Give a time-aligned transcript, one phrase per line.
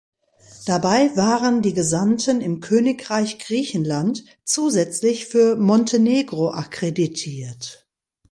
[0.65, 7.87] Dabei waren die Gesandten im Königreich Griechenland zusätzlich für Montenegro akkreditiert.